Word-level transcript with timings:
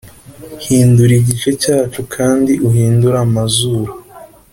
hindura 0.65 1.13
igice 1.21 1.49
cyacu 1.61 2.01
kandi 2.15 2.53
uhindure 2.69 3.15
amazuru, 3.25 3.91